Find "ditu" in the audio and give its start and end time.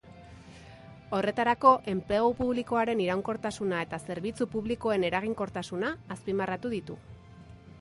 6.77-6.99